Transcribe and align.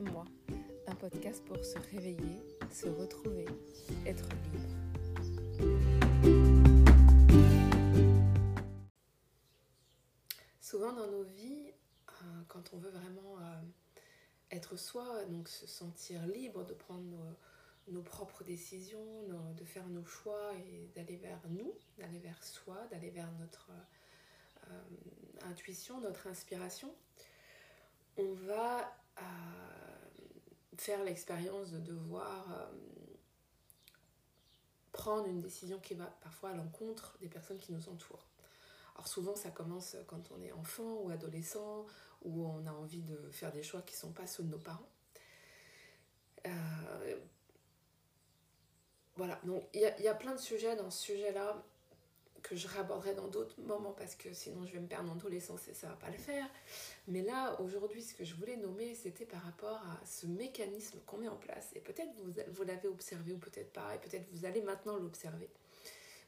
Moi, 0.00 0.24
un 0.88 0.94
podcast 0.96 1.44
pour 1.44 1.64
se 1.64 1.78
réveiller, 1.78 2.42
se 2.68 2.88
retrouver, 2.88 3.46
être 4.04 4.24
libre. 4.52 4.68
Souvent 10.60 10.92
dans 10.94 11.06
nos 11.06 11.22
vies, 11.22 11.70
euh, 12.08 12.42
quand 12.48 12.74
on 12.74 12.78
veut 12.78 12.90
vraiment 12.90 13.38
euh, 13.38 13.60
être 14.50 14.76
soi, 14.76 15.24
donc 15.26 15.48
se 15.48 15.68
sentir 15.68 16.26
libre 16.26 16.64
de 16.64 16.74
prendre 16.74 17.36
nos, 17.86 18.02
propres 18.02 18.42
décisions, 18.42 19.28
de 19.56 19.64
faire 19.64 19.86
nos 19.86 20.04
choix 20.04 20.54
et 20.56 20.90
d'aller 20.96 21.18
vers 21.18 21.40
nous, 21.50 21.72
d'aller 21.98 22.18
vers 22.18 22.42
soi, 22.42 22.84
d'aller 22.90 23.10
vers 23.10 23.30
notre 23.38 23.70
euh, 24.66 24.82
intuition, 25.42 26.00
notre 26.00 26.26
inspiration, 26.26 26.92
on 28.16 28.32
va 28.32 28.92
faire 30.80 31.02
l'expérience 31.04 31.70
de 31.70 31.78
devoir 31.78 32.46
euh, 32.52 32.66
prendre 34.92 35.26
une 35.26 35.40
décision 35.40 35.78
qui 35.80 35.94
va 35.94 36.06
parfois 36.22 36.50
à 36.50 36.54
l'encontre 36.54 37.16
des 37.20 37.28
personnes 37.28 37.58
qui 37.58 37.72
nous 37.72 37.88
entourent. 37.88 38.26
Alors 38.94 39.08
souvent 39.08 39.34
ça 39.34 39.50
commence 39.50 39.96
quand 40.06 40.30
on 40.30 40.40
est 40.42 40.52
enfant 40.52 41.00
ou 41.02 41.10
adolescent, 41.10 41.84
où 42.22 42.46
on 42.46 42.66
a 42.66 42.72
envie 42.72 43.02
de 43.02 43.30
faire 43.32 43.52
des 43.52 43.62
choix 43.62 43.82
qui 43.82 43.94
ne 43.94 43.98
sont 43.98 44.12
pas 44.12 44.26
ceux 44.26 44.44
de 44.44 44.50
nos 44.50 44.58
parents. 44.58 44.88
Euh, 46.46 47.16
voilà, 49.16 49.40
donc 49.44 49.64
il 49.72 49.80
y, 49.80 50.02
y, 50.02 50.08
a 50.08 50.14
plein 50.14 50.34
de 50.34 50.40
sujets 50.40 50.76
dans 50.76 50.90
ce 50.90 51.02
sujet-là 51.02 51.64
que 52.44 52.54
je 52.54 52.68
réaborderai 52.68 53.14
dans 53.14 53.26
d'autres 53.26 53.58
moments 53.62 53.92
parce 53.92 54.14
que 54.14 54.32
sinon 54.34 54.66
je 54.66 54.72
vais 54.74 54.78
me 54.78 54.86
perdre 54.86 55.08
dans 55.08 55.18
tous 55.18 55.28
les 55.28 55.40
sens 55.40 55.66
et 55.66 55.74
ça 55.74 55.88
va 55.88 55.96
pas 55.96 56.10
le 56.10 56.18
faire. 56.18 56.46
Mais 57.08 57.22
là, 57.22 57.58
aujourd'hui, 57.60 58.02
ce 58.02 58.14
que 58.14 58.22
je 58.22 58.34
voulais 58.34 58.56
nommer, 58.56 58.94
c'était 58.94 59.24
par 59.24 59.42
rapport 59.42 59.78
à 59.78 60.06
ce 60.06 60.26
mécanisme 60.26 61.00
qu'on 61.06 61.16
met 61.16 61.28
en 61.28 61.36
place. 61.36 61.70
Et 61.74 61.80
peut-être 61.80 62.12
vous, 62.18 62.32
vous 62.52 62.62
l'avez 62.62 62.86
observé 62.86 63.32
ou 63.32 63.38
peut-être 63.38 63.72
pas, 63.72 63.94
et 63.94 63.98
peut-être 63.98 64.26
vous 64.32 64.44
allez 64.44 64.60
maintenant 64.60 64.96
l'observer. 64.98 65.48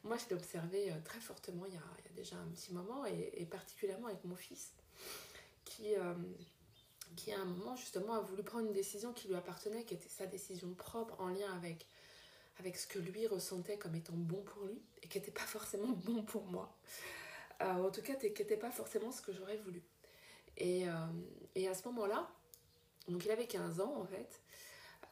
Moi, 0.03 0.17
je 0.17 0.27
l'ai 0.29 0.35
observé 0.35 0.91
euh, 0.91 0.95
très 1.05 1.19
fortement 1.19 1.65
il 1.67 1.73
y, 1.73 1.77
a, 1.77 1.81
déjà 2.15 2.35
un 2.35 2.47
petit 2.47 2.73
moment, 2.73 3.05
et, 3.05 3.33
et 3.35 3.45
particulièrement 3.45 4.07
avec 4.07 4.23
mon 4.25 4.35
fils, 4.35 4.71
qui, 5.65 5.95
euh, 5.95 6.15
qui 7.15 7.31
à 7.31 7.39
un 7.39 7.45
moment 7.45 7.75
justement 7.75 8.13
a 8.15 8.21
voulu 8.21 8.41
prendre 8.41 8.65
une 8.65 8.73
décision 8.73 9.13
qui 9.13 9.27
lui 9.27 9.35
appartenait, 9.35 9.83
qui 9.83 9.93
était 9.93 10.09
sa 10.09 10.25
décision 10.25 10.73
propre 10.73 11.15
en 11.19 11.27
lien 11.27 11.51
avec 11.55 11.85
avec 12.59 12.77
ce 12.77 12.87
que 12.87 12.99
lui 12.99 13.27
ressentait 13.27 13.77
comme 13.77 13.95
étant 13.95 14.13
bon 14.15 14.41
pour 14.43 14.65
lui 14.65 14.81
et 15.01 15.07
qui 15.07 15.19
n'était 15.19 15.31
pas 15.31 15.41
forcément 15.41 15.87
bon 16.05 16.23
pour 16.23 16.45
moi. 16.45 16.75
Euh, 17.61 17.65
en 17.65 17.91
tout 17.91 18.01
cas, 18.01 18.15
qui 18.15 18.27
n'était 18.27 18.57
pas 18.57 18.71
forcément 18.71 19.11
ce 19.11 19.21
que 19.21 19.33
j'aurais 19.33 19.57
voulu. 19.57 19.81
Et, 20.57 20.87
euh, 20.87 21.69
à 21.69 21.73
ce 21.73 21.87
moment-là, 21.87 22.29
donc 23.07 23.25
il 23.25 23.31
avait 23.31 23.47
15 23.47 23.79
ans 23.79 23.95
en 23.95 24.05
fait, 24.05 24.41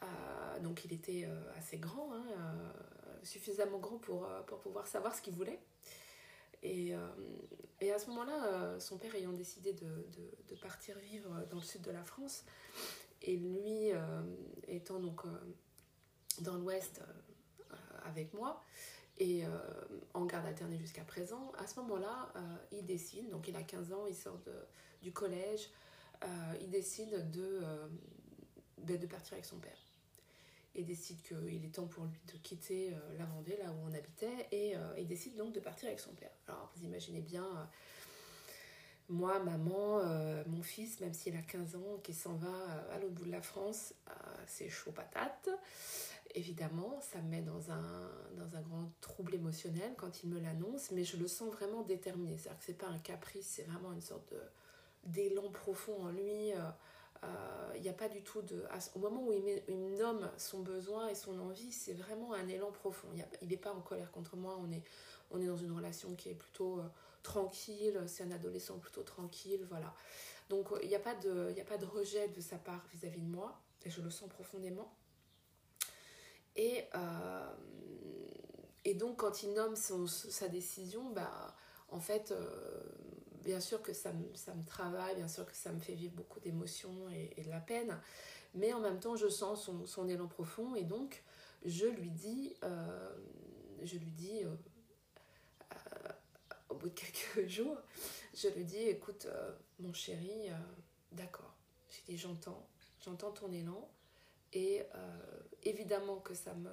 euh, 0.04 0.60
donc 0.60 0.86
il 0.86 0.94
était 0.94 1.28
assez 1.58 1.78
grand, 1.78 2.14
hein, 2.14 2.24
suffisamment 3.24 3.80
grand 3.80 3.98
pour, 3.98 4.28
pour 4.46 4.60
pouvoir 4.60 4.88
savoir 4.88 5.16
ce 5.16 5.22
qu'il 5.22 5.34
voulait. 5.34 5.60
Et, 6.62 6.94
et, 7.82 7.92
à 7.92 8.00
ce 8.00 8.08
moment-là, 8.08 8.80
son 8.80 8.98
père 8.98 9.14
ayant 9.16 9.34
décidé 9.34 9.74
de, 9.74 9.86
de, 9.86 10.38
de, 10.48 10.56
partir 10.56 10.98
vivre 11.00 11.46
dans 11.50 11.58
le 11.58 11.64
sud 11.64 11.82
de 11.82 11.92
la 11.92 12.04
France, 12.04 12.44
et 13.22 13.36
lui 13.36 13.92
étant 14.68 15.00
donc 15.00 15.24
dans 16.42 16.56
l'ouest 16.58 17.02
avec 18.06 18.34
moi 18.34 18.64
et 19.18 19.46
euh, 19.46 19.50
en 20.14 20.26
garde 20.26 20.46
alternée 20.46 20.78
jusqu'à 20.78 21.04
présent, 21.04 21.52
à 21.58 21.68
ce 21.68 21.80
moment-là, 21.80 22.32
euh, 22.36 22.40
il 22.72 22.86
décide, 22.86 23.30
donc 23.30 23.48
il 23.48 23.56
a 23.56 23.64
15 23.64 23.94
ans, 23.94 24.06
il 24.08 24.16
sort 24.16 24.38
de, 24.40 24.54
du 25.02 25.14
collège, 25.14 25.70
euh, 26.24 26.28
il 26.60 26.70
décide 26.70 27.32
de, 27.32 27.62
ben, 28.80 29.00
de 29.00 29.08
partir 29.08 29.34
avec 29.34 29.46
son 29.46 29.58
père. 29.58 29.78
Il 30.78 30.86
décide 30.86 31.22
qu'il 31.22 31.64
est 31.64 31.74
temps 31.74 31.88
pour 31.88 32.04
lui 32.04 32.20
de 32.34 32.38
quitter 32.40 32.94
la 33.18 33.24
Vendée, 33.24 33.56
là 33.64 33.72
où 33.72 33.90
on 33.90 33.94
habitait, 33.94 34.48
et 34.52 34.74
il 34.98 35.08
décide 35.08 35.38
donc 35.38 35.54
de 35.54 35.62
partir 35.62 35.88
avec 35.88 36.02
son 36.02 36.12
père. 36.12 36.32
Alors 36.50 36.70
vous 36.76 36.84
imaginez 36.84 37.22
bien, 37.22 37.48
moi, 39.08 39.40
maman, 39.40 40.04
mon 40.48 40.62
fils, 40.62 41.00
même 41.00 41.14
s'il 41.14 41.38
a 41.38 41.42
15 41.42 41.78
ans, 41.78 42.00
qui 42.04 42.14
s'en 42.14 42.34
va 42.34 42.84
à 42.92 43.00
l'autre 43.00 43.14
bout 43.14 43.24
de 43.24 43.32
la 43.32 43.42
France, 43.42 43.94
c'est 44.48 44.68
chaud 44.68 44.92
patate 44.92 45.50
évidemment, 46.36 47.00
ça 47.02 47.22
me 47.22 47.30
met 47.30 47.42
dans 47.42 47.72
un, 47.72 48.62
grand 48.62 48.92
trouble 49.02 49.36
émotionnel 49.36 49.94
quand 49.98 50.24
il 50.24 50.30
me 50.30 50.40
l'annonce, 50.40 50.92
mais 50.92 51.04
je 51.04 51.18
le 51.18 51.28
sens 51.28 51.52
vraiment 51.52 51.82
déterminé. 51.82 52.38
C'est-à-dire 52.38 52.60
que 52.60 52.66
c'est 52.66 52.78
pas 52.78 52.88
un 52.88 53.00
caprice, 53.00 53.48
c'est 53.48 53.64
vraiment 53.64 53.92
une 53.94 54.02
sorte 54.02 54.34
d'élan 55.04 55.50
profond 55.50 56.04
en 56.04 56.10
lui. 56.10 56.50
Il 56.50 56.54
euh, 56.54 57.80
n'y 57.80 57.88
euh, 57.88 57.92
a 57.92 57.94
pas 57.94 58.10
du 58.10 58.22
tout 58.22 58.42
de. 58.42 58.64
Au 58.96 59.00
moment 59.00 59.28
où 59.28 59.32
il, 59.32 59.64
il 59.68 59.96
nomme 59.96 60.30
son 60.38 60.60
besoin 60.60 61.08
et 61.08 61.16
son 61.16 61.40
envie, 61.40 61.72
c'est 61.72 61.94
vraiment 61.94 62.34
un 62.34 62.48
élan 62.48 62.72
profond. 62.72 63.08
Il 63.42 63.48
n'est 63.48 63.58
pas 63.58 63.74
en 63.74 63.82
colère 63.82 64.12
contre 64.12 64.36
moi, 64.36 64.60
on 64.62 64.72
est, 64.72 65.48
dans 65.48 65.58
une 65.58 65.72
relation 65.72 66.16
qui 66.16 66.30
est 66.30 66.36
plutôt 66.36 66.80
euh, 66.80 66.88
tranquille, 67.24 68.00
c'est 68.08 68.24
un 68.24 68.32
adolescent 68.32 68.78
plutôt 68.78 69.04
tranquille, 69.04 69.66
voilà. 69.70 69.94
Donc 70.50 70.68
il 70.84 70.90
n'y 70.90 70.96
a, 70.96 71.00
pas 71.00 71.16
de, 71.16 71.86
rejet 71.86 72.28
de 72.28 72.42
sa 72.42 72.58
part 72.58 72.86
vis-à-vis 72.94 73.20
-vis 73.20 73.26
de 73.26 73.36
moi, 73.36 73.60
et 73.84 73.90
je 73.90 74.02
le 74.02 74.12
sens 74.12 74.30
profondément. 74.30 74.94
Et, 76.56 76.86
euh, 76.96 77.54
et 78.86 78.94
donc, 78.94 79.18
quand 79.18 79.44
il 79.44 79.54
nomme 79.54 79.76
son, 79.76 80.08
sa 80.08 80.48
décision, 80.48 81.10
bah, 81.10 81.56
en 81.90 82.00
fait, 82.00 82.32
euh, 82.32 82.82
bien 83.44 83.60
sûr 83.60 83.82
que 83.82 83.94
ça 83.94 84.14
me, 84.14 84.34
ça 84.36 84.54
me 84.54 84.64
travaille, 84.64 85.16
bien 85.16 85.28
sûr 85.28 85.46
que 85.46 85.56
ça 85.56 85.72
me 85.72 85.80
fait 85.80 85.96
vivre 85.96 86.16
beaucoup 86.16 86.40
d'émotions 86.40 87.10
et, 87.10 87.42
de 87.42 87.50
la 87.50 87.60
peine, 87.60 88.00
mais 88.54 88.74
en 88.74 88.80
même 88.80 89.00
temps, 89.00 89.16
je 89.16 89.28
sens 89.28 89.64
son, 89.64 89.86
son 89.86 90.08
élan 90.08 90.28
profond 90.28 90.76
et 90.76 90.84
donc, 90.84 91.24
je 91.66 91.88
lui 91.88 92.10
dis, 92.12 92.56
euh, 92.64 93.10
je 93.84 93.98
lui 93.98 94.12
dis, 94.12 94.42
au 96.70 96.76
bout 96.76 96.90
de 96.90 96.94
quelques 96.94 97.48
jours, 97.50 97.78
je 98.34 98.48
lui 98.50 98.64
dis, 98.64 98.84
écoute, 98.84 99.28
mon 99.80 99.94
chéri, 99.94 100.50
d'accord, 101.12 101.54
j'ai 101.90 102.14
dit, 102.14 102.18
j'entends, 102.18 102.66
j'entends 103.04 103.32
ton 103.32 103.52
élan, 103.52 103.90
et 104.56 104.82
euh, 104.96 105.40
évidemment 105.64 106.18
que 106.18 106.34
ça 106.34 106.54
me, 106.56 106.72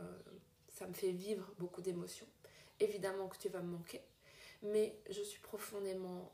ça 0.69 0.87
me 0.87 0.94
fait 0.94 1.10
vivre 1.10 1.53
beaucoup 1.59 1.82
d'émotions. 1.82 2.26
Évidemment 2.81 3.28
que 3.28 3.37
tu 3.37 3.48
vas 3.48 3.60
me 3.60 3.72
manquer. 3.72 4.00
Mais 4.62 4.97
je 5.10 5.20
suis 5.20 5.41
profondément 5.41 6.32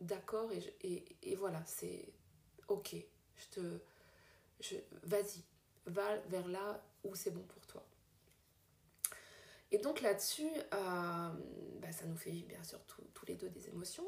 d'accord 0.00 0.52
et, 0.52 0.76
et, 0.82 1.04
et, 1.22 1.34
voilà, 1.34 1.62
c'est 1.66 2.12
ok. 2.68 2.94
Je 3.36 3.46
te. 3.48 3.80
Je, 4.60 4.76
Vas-y, 5.02 5.42
va 5.86 6.16
vers 6.28 6.46
là 6.46 6.82
où 7.02 7.14
c'est 7.14 7.30
bon 7.30 7.42
pour 7.42 7.66
toi. 7.66 7.84
Et 9.72 9.78
donc 9.78 10.02
là-dessus, 10.02 10.50
euh, 10.74 11.30
bah, 11.80 11.92
ça 11.92 12.06
nous 12.06 12.16
fait 12.16 12.30
vivre 12.30 12.48
bien 12.48 12.62
sûr 12.62 12.78
tous 12.86 13.26
les 13.26 13.34
deux 13.34 13.48
des 13.48 13.68
émotions. 13.68 14.06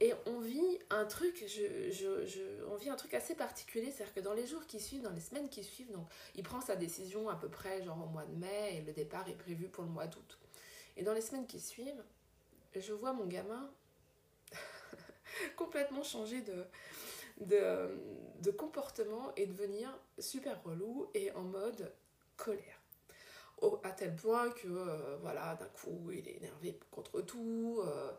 Et 0.00 0.12
on 0.26 0.40
vit 0.40 0.78
un 0.90 1.06
truc, 1.06 1.42
je, 1.46 1.90
je, 1.90 2.26
je, 2.26 2.40
on 2.68 2.76
vit 2.76 2.90
un 2.90 2.96
truc 2.96 3.14
assez 3.14 3.34
particulier, 3.34 3.90
c'est-à-dire 3.90 4.14
que 4.14 4.20
dans 4.20 4.34
les 4.34 4.46
jours 4.46 4.66
qui 4.66 4.78
suivent, 4.78 5.00
dans 5.00 5.12
les 5.12 5.20
semaines 5.20 5.48
qui 5.48 5.64
suivent, 5.64 5.90
donc 5.90 6.06
il 6.34 6.42
prend 6.42 6.60
sa 6.60 6.76
décision 6.76 7.30
à 7.30 7.36
peu 7.36 7.48
près 7.48 7.82
genre 7.82 8.04
au 8.04 8.08
mois 8.08 8.26
de 8.26 8.34
mai 8.36 8.76
et 8.76 8.80
le 8.82 8.92
départ 8.92 9.26
est 9.28 9.34
prévu 9.34 9.68
pour 9.68 9.84
le 9.84 9.90
mois 9.90 10.06
d'août. 10.06 10.38
Et 10.98 11.02
dans 11.02 11.14
les 11.14 11.22
semaines 11.22 11.46
qui 11.46 11.60
suivent, 11.60 12.04
je 12.74 12.92
vois 12.92 13.14
mon 13.14 13.24
gamin 13.24 13.70
complètement 15.56 16.02
changer 16.02 16.42
de, 16.42 16.66
de, 17.40 17.98
de, 18.42 18.50
comportement 18.50 19.32
et 19.36 19.46
devenir 19.46 19.88
super 20.18 20.62
relou 20.62 21.08
et 21.14 21.32
en 21.32 21.42
mode 21.42 21.90
colère. 22.36 22.80
Au, 23.62 23.80
à 23.82 23.92
tel 23.92 24.14
point 24.14 24.50
que, 24.50 24.68
euh, 24.68 25.16
voilà, 25.22 25.54
d'un 25.54 25.68
coup, 25.68 26.10
il 26.10 26.28
est 26.28 26.36
énervé 26.36 26.78
contre 26.90 27.22
tout, 27.22 27.80
euh, 27.82 28.12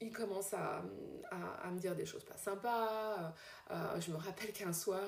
il 0.00 0.12
commence 0.12 0.52
à, 0.52 0.82
à, 1.30 1.70
me 1.70 1.78
dire 1.78 1.94
des 1.94 2.04
choses 2.04 2.24
pas 2.24 2.36
sympas. 2.36 3.34
Euh, 3.70 4.00
je 4.00 4.10
me 4.10 4.16
rappelle 4.16 4.52
qu'un 4.52 4.72
soir, 4.72 5.02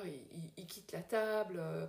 il, 0.57 0.67
quitte 0.67 0.93
la 0.93 1.03
table 1.03 1.59
euh, 1.61 1.87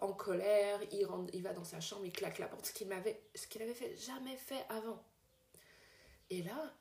en 0.00 0.12
colère, 0.12 0.80
il, 0.90 1.04
rentre, 1.04 1.32
il 1.34 1.42
va 1.42 1.52
dans 1.52 1.64
sa 1.64 1.80
chambre, 1.80 2.04
il 2.04 2.12
claque 2.12 2.38
la 2.38 2.48
porte, 2.48 2.66
ce 2.66 2.72
qu'il 2.72 2.88
m'avait, 2.88 3.22
ce 3.34 3.46
qu'il 3.46 3.62
avait 3.62 3.74
fait 3.74 3.96
jamais 3.96 4.36
fait 4.36 4.64
avant. 4.68 5.02
Et 6.30 6.42
là, 6.42 6.74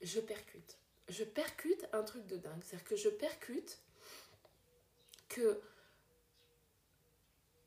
je 0.00 0.20
percute. 0.20 0.78
Je 1.08 1.24
percute 1.24 1.86
un 1.92 2.02
truc 2.02 2.26
de 2.26 2.36
dingue. 2.36 2.62
C'est-à-dire 2.62 2.88
que 2.88 2.96
je 2.96 3.08
percute 3.08 3.78
que 5.28 5.60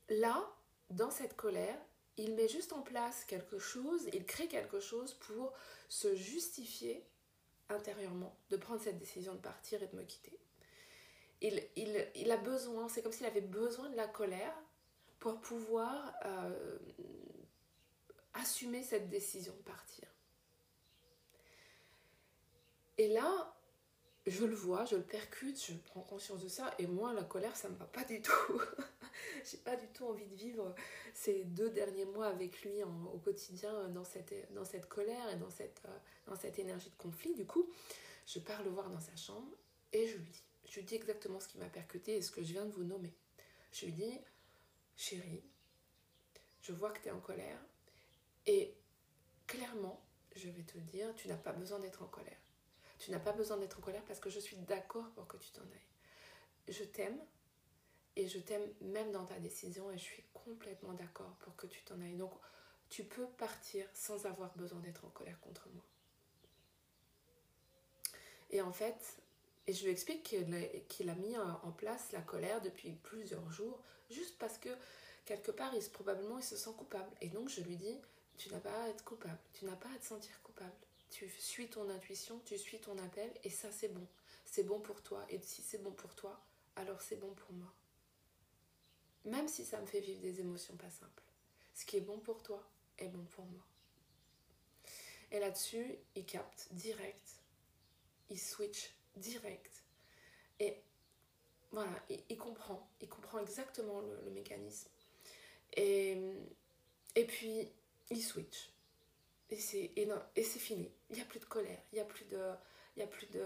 là, 0.09 0.49
dans 0.89 1.11
cette 1.11 1.35
colère, 1.35 1.77
il 2.17 2.33
met 2.35 2.47
juste 2.47 2.73
en 2.73 2.81
place 2.81 3.25
quelque 3.25 3.59
chose, 3.59 4.07
il 4.13 4.25
crée 4.25 4.47
quelque 4.47 4.79
chose 4.79 5.13
pour 5.13 5.51
se 5.89 6.15
justifier 6.15 7.05
intérieurement 7.69 8.37
de 8.49 8.57
prendre 8.57 8.81
cette 8.81 8.97
décision 8.97 9.33
de 9.33 9.39
partir 9.39 9.81
et 9.81 9.87
de 9.87 9.95
me 9.95 10.03
quitter. 10.03 10.39
Il, 11.41 11.61
il, 11.75 12.07
il 12.15 12.31
a 12.31 12.37
besoin, 12.37 12.87
c'est 12.87 13.01
comme 13.01 13.11
s'il 13.11 13.25
avait 13.25 13.41
besoin 13.41 13.89
de 13.89 13.95
la 13.95 14.07
colère 14.07 14.55
pour 15.19 15.41
pouvoir 15.41 16.13
euh, 16.25 16.77
assumer 18.33 18.83
cette 18.83 19.09
décision 19.09 19.53
de 19.53 19.61
partir. 19.61 20.07
Et 22.97 23.09
là, 23.09 23.55
je 24.27 24.45
le 24.45 24.55
vois, 24.55 24.85
je 24.85 24.95
le 24.95 25.03
percute, 25.03 25.63
je 25.63 25.73
prends 25.73 26.01
conscience 26.01 26.41
de 26.41 26.47
ça, 26.47 26.73
et 26.79 26.87
moi, 26.87 27.13
la 27.13 27.23
colère, 27.23 27.55
ça 27.55 27.69
me 27.69 27.75
va 27.75 27.85
pas 27.85 28.03
du 28.03 28.21
tout. 28.21 28.61
J'ai 29.49 29.57
pas 29.57 29.75
du 29.75 29.87
tout 29.87 30.05
envie 30.05 30.25
de 30.25 30.35
vivre 30.35 30.73
ces 31.13 31.43
deux 31.43 31.69
derniers 31.69 32.05
mois 32.05 32.27
avec 32.27 32.61
lui 32.63 32.83
au 32.83 33.17
quotidien 33.19 33.89
dans 33.89 34.03
cette, 34.03 34.33
dans 34.53 34.65
cette 34.65 34.87
colère 34.87 35.29
et 35.29 35.35
dans 35.37 35.49
cette, 35.49 35.81
euh, 35.85 35.97
dans 36.27 36.35
cette 36.35 36.57
énergie 36.59 36.89
de 36.89 36.95
conflit. 36.95 37.33
Du 37.35 37.45
coup, 37.45 37.69
je 38.25 38.39
pars 38.39 38.63
le 38.63 38.71
voir 38.71 38.89
dans 38.89 38.99
sa 38.99 39.15
chambre 39.15 39.55
et 39.93 40.07
je 40.07 40.17
lui 40.17 40.29
dis, 40.29 40.43
je 40.67 40.79
lui 40.79 40.83
dis 40.83 40.95
exactement 40.95 41.39
ce 41.39 41.47
qui 41.47 41.57
m'a 41.59 41.69
percuté 41.69 42.15
et 42.15 42.21
ce 42.21 42.31
que 42.31 42.41
je 42.41 42.53
viens 42.53 42.65
de 42.65 42.71
vous 42.71 42.83
nommer. 42.83 43.13
Je 43.71 43.85
lui 43.85 43.93
dis, 43.93 44.19
chérie, 44.95 45.43
je 46.61 46.73
vois 46.73 46.91
que 46.91 47.01
tu 47.01 47.07
es 47.07 47.11
en 47.11 47.19
colère 47.19 47.59
et 48.47 48.73
clairement, 49.47 50.03
je 50.35 50.49
vais 50.49 50.63
te 50.63 50.77
dire, 50.79 51.13
tu 51.15 51.27
n'as 51.27 51.37
pas 51.37 51.53
besoin 51.53 51.79
d'être 51.79 52.01
en 52.01 52.07
colère. 52.07 52.39
Tu 52.99 53.11
n'as 53.11 53.19
pas 53.19 53.33
besoin 53.33 53.57
d'être 53.57 53.77
en 53.77 53.81
colère 53.81 54.03
parce 54.05 54.19
que 54.19 54.29
je 54.29 54.39
suis 54.39 54.57
d'accord 54.57 55.09
pour 55.11 55.27
que 55.27 55.37
tu 55.37 55.51
t'en 55.51 55.61
ailles. 55.61 56.73
Je 56.73 56.83
t'aime 56.83 57.19
et 58.15 58.27
je 58.27 58.39
t'aime 58.39 58.67
même 58.81 59.11
dans 59.11 59.25
ta 59.25 59.37
décision 59.39 59.91
et 59.91 59.97
je 59.97 60.03
suis 60.03 60.23
complètement 60.33 60.93
d'accord 60.93 61.35
pour 61.41 61.55
que 61.55 61.67
tu 61.67 61.83
t'en 61.83 61.99
ailles. 62.01 62.15
Donc 62.15 62.33
tu 62.89 63.03
peux 63.03 63.27
partir 63.27 63.85
sans 63.93 64.25
avoir 64.25 64.55
besoin 64.55 64.79
d'être 64.79 65.05
en 65.05 65.09
colère 65.09 65.39
contre 65.41 65.67
moi. 65.73 65.83
Et 68.51 68.61
en 68.61 68.71
fait, 68.71 69.17
et 69.67 69.73
je 69.73 69.83
lui 69.83 69.91
explique 69.91 70.23
qu'il 70.23 71.09
a, 71.09 71.15
mis 71.15 71.37
en 71.37 71.71
place 71.71 72.11
la 72.11 72.21
colère 72.21 72.61
depuis 72.61 72.91
plusieurs 72.91 73.51
jours, 73.51 73.81
juste 74.09 74.37
parce 74.37 74.57
que 74.57 74.69
quelque 75.25 75.51
part, 75.51 75.73
il, 75.73 75.83
probablement, 75.89 76.37
il 76.37 76.43
se 76.43 76.55
sent 76.55 76.69
coupable. 76.77 77.09
Et 77.21 77.29
donc 77.29 77.49
je 77.49 77.61
lui 77.61 77.75
dis, 77.75 77.99
tu 78.37 78.49
n'as 78.49 78.59
pas 78.59 78.83
à 78.83 78.89
être 78.89 79.03
coupable, 79.03 79.39
tu 79.53 79.65
n'as 79.65 79.75
pas 79.75 79.89
à 79.93 79.97
te 79.97 80.05
sentir 80.05 80.39
coupable 80.43 80.71
tu 81.09 81.29
suis 81.29 81.69
ton 81.69 81.89
intuition, 81.89 82.39
tu 82.45 82.57
suis 82.57 82.79
ton 82.79 82.97
appel 82.97 83.31
et 83.43 83.49
ça 83.49 83.71
c'est 83.71 83.89
bon. 83.89 84.07
C'est 84.43 84.63
bon 84.63 84.79
pour 84.79 85.01
toi 85.01 85.25
et 85.29 85.39
si 85.39 85.61
c'est 85.61 85.81
bon 85.81 85.91
pour 85.91 86.15
toi, 86.15 86.39
alors 86.75 87.01
c'est 87.01 87.15
bon 87.17 87.33
pour 87.33 87.53
moi. 87.53 87.73
Même 89.25 89.47
si 89.47 89.65
ça 89.65 89.79
me 89.81 89.85
fait 89.85 90.01
vivre 90.01 90.21
des 90.21 90.39
émotions 90.39 90.75
pas 90.75 90.89
simples. 90.89 91.23
Ce 91.73 91.85
qui 91.85 91.97
est 91.97 92.01
bon 92.01 92.19
pour 92.19 92.43
toi 92.43 92.63
est 92.97 93.07
bon 93.07 93.25
pour 93.25 93.45
moi. 93.45 93.65
Et 95.31 95.39
là-dessus, 95.39 95.97
il 96.15 96.25
capte 96.25 96.67
direct, 96.71 97.39
il 98.29 98.39
switch 98.39 98.93
direct. 99.15 99.83
Et 100.59 100.81
voilà, 101.71 101.91
il, 102.29 102.37
comprend, 102.37 102.89
il 103.01 103.09
comprend 103.09 103.39
exactement 103.39 103.99
le, 103.99 104.31
mécanisme. 104.31 104.89
Et 105.75 107.25
puis, 107.27 107.69
il 108.09 108.23
switch 108.23 108.69
et 109.49 109.57
c'est 109.57 109.91
et 109.95 110.43
fini. 110.43 110.91
Il 111.09 111.15
n'y 111.15 111.21
a 111.21 111.25
plus 111.25 111.39
de 111.39 111.45
colère, 111.45 111.79
il 111.91 111.95
n'y 111.95 112.01
a 112.01 112.05
plus 112.05 112.25
de 112.25 112.39
il 112.95 113.01
y 113.01 113.03
a 113.03 113.07
plus 113.07 113.27
de, 113.27 113.43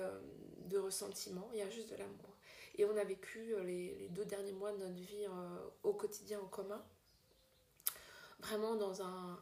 de, 0.68 0.78
ressentiment, 0.78 1.50
il 1.54 1.60
y 1.60 1.62
a 1.64 1.70
juste 1.70 1.90
de 1.90 1.96
l'amour. 1.96 2.38
Et 2.78 2.86
on 2.86 2.96
a 2.96 3.04
vécu 3.04 3.54
euh, 3.56 3.64
les, 3.64 3.96
les, 3.96 4.10
deux 4.10 4.26
derniers 4.26 4.52
mois 4.52 4.72
de 4.72 4.78
notre 4.78 4.94
vie 4.94 5.26
euh, 5.26 5.58
au 5.82 5.94
quotidien 5.94 6.40
en 6.40 6.46
commun, 6.46 6.84
vraiment 8.40 8.76
dans 8.76 9.02
un 9.02 9.40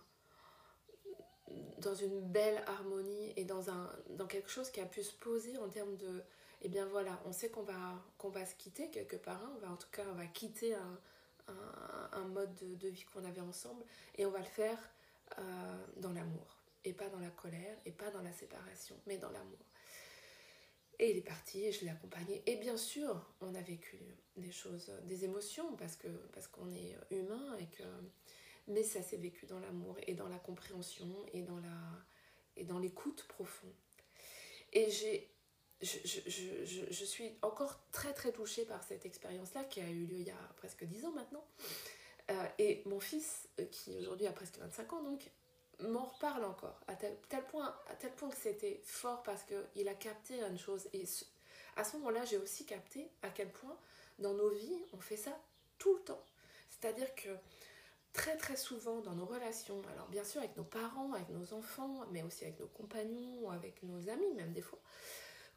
dans 1.77 1.95
une 1.95 2.19
belle 2.19 2.61
harmonie 2.67 3.31
et 3.37 3.45
dans, 3.45 3.69
un, 3.69 3.89
dans 4.09 4.27
quelque 4.27 4.49
chose 4.49 4.69
qui 4.69 4.81
a 4.81 4.85
pu 4.85 5.01
se 5.01 5.13
poser 5.13 5.57
en 5.57 5.69
termes 5.69 5.95
de 5.95 6.21
eh 6.61 6.67
bien 6.67 6.85
voilà, 6.87 7.21
on 7.25 7.31
sait 7.31 7.49
qu'on 7.49 7.63
va, 7.63 8.03
qu'on 8.17 8.29
va 8.29 8.45
se 8.45 8.55
quitter 8.55 8.89
quelque 8.89 9.15
part, 9.15 9.41
hein. 9.41 9.53
on 9.55 9.59
va 9.59 9.71
en 9.71 9.77
tout 9.77 9.87
cas 9.91 10.03
on 10.11 10.15
va 10.15 10.25
quitter 10.25 10.73
un, 10.73 10.99
un, 12.11 12.25
mode 12.25 12.53
de, 12.55 12.75
de 12.75 12.89
vie 12.89 13.05
qu'on 13.13 13.23
avait 13.23 13.41
ensemble 13.41 13.83
et 14.17 14.25
on 14.25 14.31
va 14.31 14.39
le 14.39 14.45
faire 14.45 14.77
euh, 15.39 15.85
dans 15.97 16.11
l'amour. 16.11 16.57
Et 16.83 16.93
pas 16.93 17.09
dans 17.09 17.19
la 17.19 17.29
colère, 17.29 17.77
et 17.85 17.91
pas 17.91 18.11
dans 18.11 18.21
la 18.21 18.31
séparation, 18.31 18.95
mais 19.07 19.17
dans 19.17 19.29
l'amour. 19.31 19.65
Et 20.99 21.11
il 21.11 21.17
est 21.17 21.21
parti, 21.21 21.65
et 21.65 21.71
je 21.71 21.81
l'ai 21.81 21.89
accompagné. 21.89 22.41
Et 22.45 22.55
bien 22.55 22.77
sûr, 22.77 23.29
on 23.41 23.53
a 23.55 23.61
vécu 23.61 23.99
des 24.35 24.51
choses, 24.51 24.91
des 25.03 25.25
émotions, 25.25 25.75
parce 25.75 25.95
que 25.95 26.07
parce 26.33 26.47
qu'on 26.47 26.71
est 26.71 26.95
humain, 27.11 27.57
et 27.59 27.67
que, 27.67 27.83
mais 28.67 28.83
ça 28.83 29.01
s'est 29.01 29.17
vécu 29.17 29.45
dans 29.45 29.59
l'amour, 29.59 29.97
et 30.07 30.13
dans 30.13 30.29
la 30.29 30.39
compréhension, 30.39 31.13
et 31.33 31.43
dans 32.63 32.79
l'écoute 32.79 33.27
profonde. 33.27 33.73
Et 34.71 34.89
j'ai 34.89 35.29
je, 35.81 35.97
je, 36.05 36.19
je, 36.65 36.81
je, 36.89 37.05
suis 37.05 37.31
encore 37.41 37.79
très 37.91 38.13
très 38.13 38.31
touchée 38.31 38.65
par 38.65 38.83
cette 38.83 39.05
expérience-là 39.05 39.63
qui 39.65 39.79
a 39.79 39.87
eu 39.89 40.05
lieu 40.05 40.17
il 40.17 40.27
y 40.27 40.31
a 40.31 40.53
presque 40.55 40.83
dix 40.85 41.05
ans 41.05 41.11
maintenant. 41.11 41.45
Euh, 42.29 42.47
et 42.57 42.83
mon 42.85 42.99
fils, 42.99 43.47
euh, 43.59 43.65
qui 43.65 43.97
aujourd'hui 43.99 44.27
a 44.27 44.31
presque 44.31 44.57
25 44.57 44.93
ans, 44.93 45.03
donc, 45.03 45.29
m'en 45.79 46.05
reparle 46.05 46.43
encore, 46.43 46.79
à 46.87 46.95
tel, 46.95 47.15
point, 47.49 47.75
à 47.87 47.95
tel 47.95 48.11
point 48.11 48.29
que 48.29 48.37
c'était 48.37 48.81
fort 48.83 49.21
parce 49.23 49.43
qu'il 49.43 49.87
a 49.87 49.93
capté 49.93 50.41
une 50.41 50.57
chose. 50.57 50.87
Et 50.93 51.05
à 51.75 51.83
ce 51.83 51.97
moment-là, 51.97 52.25
j'ai 52.25 52.37
aussi 52.37 52.65
capté 52.65 53.09
à 53.21 53.29
quel 53.29 53.51
point 53.51 53.77
dans 54.19 54.33
nos 54.33 54.49
vies, 54.49 54.81
on 54.93 54.97
fait 54.97 55.17
ça 55.17 55.31
tout 55.77 55.93
le 55.93 56.01
temps. 56.01 56.23
C'est-à-dire 56.69 57.13
que 57.15 57.29
très 58.13 58.35
très 58.37 58.57
souvent 58.57 58.99
dans 59.01 59.13
nos 59.13 59.25
relations, 59.25 59.79
alors 59.93 60.07
bien 60.07 60.23
sûr 60.23 60.41
avec 60.41 60.57
nos 60.57 60.63
parents, 60.63 61.13
avec 61.13 61.29
nos 61.29 61.53
enfants, 61.53 62.03
mais 62.11 62.23
aussi 62.23 62.45
avec 62.45 62.59
nos 62.59 62.67
compagnons, 62.67 63.51
avec 63.51 63.83
nos 63.83 64.09
amis 64.09 64.33
même 64.33 64.53
des 64.53 64.61
fois, 64.61 64.79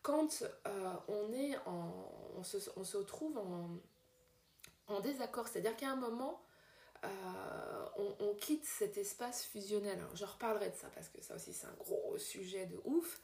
quand 0.03 0.43
euh, 0.67 0.93
on 1.09 1.33
est 1.33 1.57
en, 1.67 1.91
on 2.37 2.43
se, 2.43 2.59
on 2.77 2.85
se 2.85 2.97
retrouve 2.97 3.39
en, 3.39 5.01
désaccord, 5.01 5.47
c'est-à-dire 5.47 5.77
qu'à 5.77 5.91
un 5.91 5.97
moment, 5.97 6.43
on, 8.21 8.35
quitte 8.35 8.65
cet 8.65 8.99
espace 8.99 9.45
fusionnel. 9.45 9.99
je 10.15 10.25
reparlerai 10.25 10.71
de 10.71 10.77
ça 10.77 10.89
parce 10.95 11.09
que 11.09 11.23
ça 11.23 11.35
aussi 11.35 11.53
c'est 11.53 11.67
un 11.67 11.75
gros 11.79 12.17
sujet 12.19 12.67
de 12.67 12.81
ouf. 12.85 13.21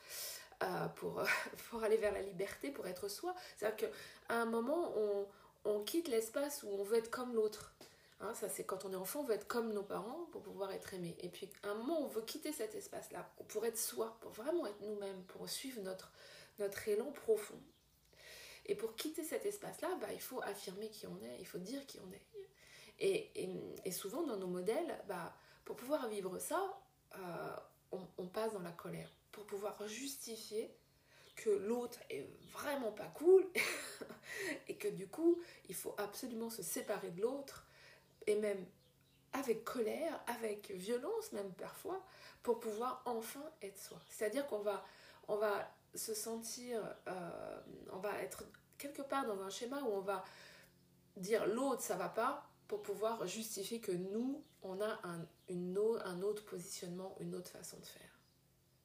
Euh, 0.62 0.88
pour, 0.96 1.22
pour 1.70 1.82
aller 1.82 1.98
vers 1.98 2.14
la 2.14 2.22
liberté, 2.22 2.70
pour 2.70 2.86
être 2.86 3.08
soi. 3.08 3.34
C'est-à-dire 3.56 3.90
qu'à 3.90 4.34
un 4.34 4.46
moment, 4.46 4.90
on, 4.96 5.26
on 5.66 5.84
quitte 5.84 6.08
l'espace 6.08 6.62
où 6.62 6.68
on 6.68 6.82
veut 6.82 6.96
être 6.96 7.10
comme 7.10 7.34
l'autre. 7.34 7.74
Hein, 8.20 8.32
ça, 8.34 8.48
c'est 8.48 8.64
quand 8.64 8.84
on 8.86 8.92
est 8.92 8.96
enfant, 8.96 9.20
on 9.20 9.24
veut 9.24 9.34
être 9.34 9.46
comme 9.46 9.72
nos 9.72 9.82
parents 9.82 10.26
pour 10.32 10.42
pouvoir 10.42 10.72
être 10.72 10.94
aimé. 10.94 11.14
Et 11.20 11.28
puis, 11.28 11.50
à 11.62 11.68
un 11.68 11.74
moment, 11.74 12.00
on 12.00 12.06
veut 12.06 12.22
quitter 12.22 12.52
cet 12.52 12.74
espace-là 12.74 13.30
pour 13.48 13.66
être 13.66 13.78
soi, 13.78 14.16
pour 14.20 14.30
vraiment 14.30 14.66
être 14.66 14.80
nous-mêmes, 14.80 15.22
pour 15.24 15.48
suivre 15.48 15.82
notre, 15.82 16.10
notre 16.58 16.88
élan 16.88 17.12
profond. 17.12 17.60
Et 18.64 18.74
pour 18.74 18.96
quitter 18.96 19.22
cet 19.22 19.44
espace-là, 19.44 19.94
bah, 20.00 20.08
il 20.12 20.20
faut 20.20 20.40
affirmer 20.42 20.88
qui 20.88 21.06
on 21.06 21.20
est, 21.22 21.36
il 21.38 21.46
faut 21.46 21.58
dire 21.58 21.84
qui 21.86 22.00
on 22.00 22.10
est. 22.12 22.22
Et, 22.98 23.50
souvent 23.92 24.22
dans 24.22 24.36
nos 24.36 24.46
modèles, 24.46 25.02
bah, 25.06 25.34
pour 25.64 25.76
pouvoir 25.76 26.08
vivre 26.08 26.38
ça, 26.38 26.60
euh, 27.14 27.56
on, 27.92 28.00
on, 28.18 28.26
passe 28.26 28.52
dans 28.52 28.60
la 28.60 28.72
colère. 28.72 29.10
Pour 29.32 29.44
pouvoir 29.44 29.86
justifier 29.86 30.74
que 31.36 31.50
l'autre 31.50 31.98
est 32.10 32.26
vraiment 32.52 32.92
pas 32.92 33.08
cool 33.08 33.46
et 34.68 34.76
que 34.76 34.88
du 34.88 35.06
coup, 35.06 35.38
il 35.68 35.74
faut 35.74 35.94
absolument 35.98 36.50
se 36.50 36.62
séparer 36.62 37.10
de 37.10 37.20
l'autre 37.22 37.66
et 38.26 38.36
même 38.36 38.64
avec 39.32 39.64
colère, 39.64 40.18
avec 40.26 40.70
violence 40.70 41.32
même 41.32 41.52
parfois, 41.52 42.02
pour 42.42 42.58
pouvoir 42.58 43.02
enfin 43.04 43.44
être 43.62 43.78
soi. 43.78 44.00
C'est-à-dire 44.08 44.46
qu'on 44.46 44.60
va, 44.60 44.84
on 45.28 45.36
va 45.36 45.70
se 45.94 46.14
sentir, 46.14 46.80
euh, 47.08 47.60
on 47.92 47.98
va 47.98 48.22
être 48.22 48.44
quelque 48.78 49.02
part 49.02 49.26
dans 49.26 49.40
un 49.42 49.50
schéma 49.50 49.80
où 49.82 49.88
on 49.88 50.00
va 50.00 50.24
dire 51.16 51.46
l'autre 51.46 51.82
ça 51.82 51.96
va 51.96 52.08
pas, 52.08 52.48
pour 52.68 52.82
pouvoir 52.82 53.26
justifier 53.26 53.80
que 53.80 53.92
nous, 53.92 54.42
on 54.62 54.80
a 54.80 55.00
un, 55.04 55.76
autre 55.76 56.44
positionnement, 56.44 57.16
une 57.20 57.34
autre 57.34 57.50
façon 57.50 57.78
de 57.78 57.86
faire. 57.86 58.18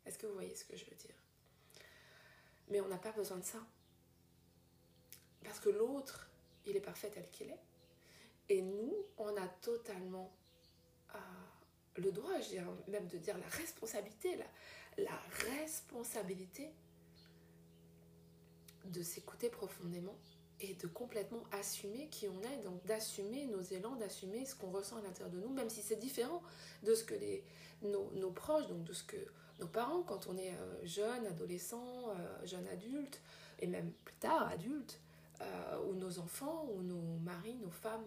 Est-ce 0.05 0.17
que 0.17 0.27
vous 0.27 0.33
voyez 0.33 0.55
ce 0.55 0.65
que 0.65 0.75
je 0.75 0.85
veux 0.85 0.95
dire? 0.95 1.15
Mais 2.69 2.81
on 2.81 2.87
n'a 2.87 2.97
pas 2.97 3.11
besoin 3.11 3.37
de 3.37 3.43
ça. 3.43 3.59
Parce 5.43 5.59
que 5.59 5.69
l'autre, 5.69 6.29
il 6.65 6.75
est 6.75 6.81
parfait 6.81 7.09
tel 7.09 7.29
qu'il 7.31 7.49
est. 7.49 7.59
Et 8.49 8.61
nous, 8.61 8.93
on 9.17 9.35
a 9.37 9.47
totalement 9.47 10.31
euh, 11.15 11.17
le 11.95 12.11
droit, 12.11 12.39
je 12.39 12.49
dirais, 12.49 12.65
même 12.87 13.07
de 13.07 13.17
dire 13.17 13.37
la 13.37 13.47
responsabilité, 13.47 14.37
la 14.97 15.17
responsabilité 15.49 16.71
de 18.85 19.01
s'écouter 19.01 19.49
profondément 19.49 20.17
et 20.61 20.75
de 20.75 20.87
complètement 20.87 21.43
assumer 21.51 22.07
qui 22.09 22.27
on 22.27 22.41
est, 22.43 22.63
donc 22.63 22.85
d'assumer 22.85 23.47
nos 23.47 23.61
élans, 23.61 23.95
d'assumer 23.95 24.45
ce 24.45 24.55
qu'on 24.55 24.69
ressent 24.69 24.97
à 24.97 25.01
l'intérieur 25.01 25.31
de 25.31 25.39
nous, 25.39 25.49
même 25.49 25.69
si 25.69 25.81
c'est 25.81 25.95
différent 25.95 26.41
de 26.83 26.93
ce 26.93 27.03
que 27.03 27.15
nos, 27.81 28.31
proches, 28.31 28.67
donc 28.67 28.83
de 28.83 28.93
ce 28.93 29.03
que 29.03 29.17
nos 29.59 29.67
parents, 29.67 30.03
quand 30.03 30.27
on 30.27 30.37
est 30.37 30.53
euh, 30.53 30.85
jeune, 30.85 31.25
adolescent, 31.25 32.09
euh, 32.09 32.45
jeune 32.45 32.67
adulte, 32.67 33.21
et 33.59 33.67
même 33.67 33.91
plus 34.05 34.15
tard 34.15 34.49
adulte, 34.49 34.99
euh, 35.41 35.81
ou 35.87 35.95
nos 35.95 36.19
enfants, 36.19 36.67
ou 36.71 36.83
nos 36.83 37.17
maris, 37.19 37.55
nos 37.55 37.71
femmes, 37.71 38.05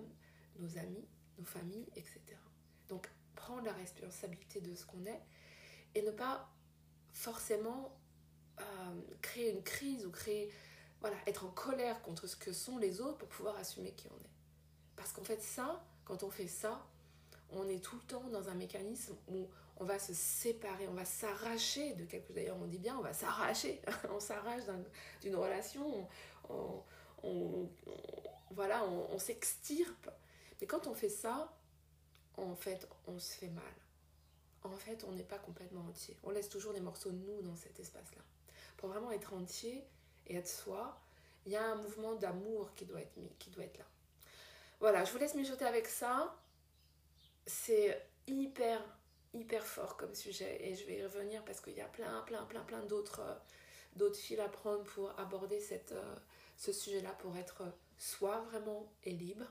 nos 0.61 0.79
amis, 0.79 1.05
nos 1.39 1.45
familles, 1.45 1.89
etc. 1.97 2.21
Donc 2.89 3.11
prendre 3.35 3.65
la 3.65 3.73
responsabilité 3.73 4.61
de 4.61 4.75
ce 4.75 4.87
qu'on 4.87 5.05
est 5.07 5.21
et 5.97 6.03
ne 6.03 6.13
pas 6.13 6.49
forcément 7.13 7.97
créer 9.21 9.51
une 9.51 9.65
crise 9.65 10.07
ou 10.07 10.11
créer 10.11 10.49
voilà, 11.05 11.19
être 11.27 11.45
en 11.45 11.51
colère 11.51 12.01
contre 12.01 12.27
ce 12.27 12.35
que 12.35 12.51
sont 12.55 12.79
les 12.79 13.03
autres 13.03 13.19
pour 13.19 13.29
pouvoir 13.29 13.59
assumer 13.59 13.93
qui 13.93 14.09
on 14.09 14.17
est. 14.25 14.31
Parce 14.97 15.13
qu'en 15.13 15.23
fait, 15.23 15.43
ça, 15.43 15.85
quand 16.07 16.23
on 16.23 16.31
fait 16.31 16.49
ça, 16.49 16.83
on 17.51 17.69
est 17.69 17.85
tout 17.85 17.97
le 17.97 18.03
temps 18.05 18.27
dans 18.31 18.49
un 18.49 18.55
mécanisme 18.55 19.15
où 19.29 19.47
on 19.77 19.85
va 19.85 19.99
se 19.99 20.15
séparer, 20.15 20.89
on 20.89 20.95
va 20.95 21.05
s'arracher 21.05 21.93
de 21.93 22.07
quelque 22.07 22.29
chose. 22.29 22.37
D'ailleurs, 22.37 22.57
on 22.59 22.65
dit 22.65 22.79
bien, 22.79 22.97
on 22.97 23.03
va 23.03 23.13
s'arracher. 23.13 23.83
on 24.11 24.19
s'arrache 24.19 24.63
d'une 25.21 25.37
relation, 25.37 26.09
on, 26.49 27.69
voilà, 28.53 28.83
on, 28.87 29.19
s'extirpe. 29.19 30.09
Mais 30.59 30.67
quand 30.67 30.87
on 30.87 30.95
fait 30.95 31.11
ça, 31.11 31.55
en 32.39 32.57
fait, 32.57 32.89
on 33.07 33.19
se 33.19 33.35
fait 33.35 33.51
mal. 33.51 33.75
En 34.63 34.75
fait, 34.79 35.05
on 35.07 35.13
n'est 35.13 35.23
pas 35.23 35.39
complètement 35.39 35.83
entier. 35.83 36.17
On 36.23 36.31
laisse 36.31 36.49
toujours 36.49 36.73
des 36.73 36.81
morceaux 36.81 37.11
de 37.11 37.19
nous 37.19 37.43
dans 37.43 37.57
cet 37.57 37.79
espace-là. 37.79 38.23
Pour 38.79 38.89
vraiment 38.89 39.11
être 39.11 39.35
entier 39.35 39.87
et 40.27 40.37
être 40.37 40.49
soi, 40.49 41.01
il 41.47 41.53
y 41.53 41.57
a 41.57 41.65
un 41.65 41.77
mouvement 41.77 42.15
d'amour 42.15 42.75
qui 42.75 42.85
doit 42.85 43.01
être 43.01 43.19
qui 43.39 43.51
doit 43.51 43.65
être 43.65 43.79
là. 43.79 43.87
Voilà, 44.81 45.05
je 45.05 45.13
vous 45.13 45.19
laisse 45.19 45.35
mijoter 45.35 45.65
avec 45.65 45.87
ça. 45.87 46.35
C'est 47.47 48.07
hyper 48.27 48.83
hyper 49.35 49.67
fort 49.67 49.97
comme 49.97 50.15
sujet 50.15 50.59
et 50.61 50.75
je 50.75 50.87
vais 50.87 50.99
y 50.99 51.03
revenir 51.03 51.45
parce 51.45 51.61
qu'il 51.61 51.75
y 51.75 51.81
a 51.81 51.89
plein, 51.89 52.23
plein, 52.23 52.45
plein, 52.45 52.63
plein 52.63 52.83
d'autres 52.85 53.21
euh, 53.21 53.35
d'autres 53.97 54.19
fils 54.19 54.39
à 54.41 54.49
prendre 54.49 54.85
pour 54.85 55.19
aborder 55.19 55.61
euh, 55.93 56.15
ce 56.57 56.73
sujet-là, 56.73 57.11
pour 57.19 57.37
être 57.37 57.63
soi 57.99 58.41
vraiment 58.51 58.93
et 59.05 59.11
libre. 59.11 59.45